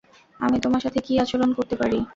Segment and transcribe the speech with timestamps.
[0.39, 1.99] আমি তোমার সাথে কী আচরণ করতে পারি?